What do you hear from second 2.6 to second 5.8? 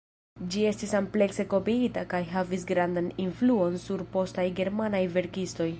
grandan influon sur postaj germanaj verkistoj.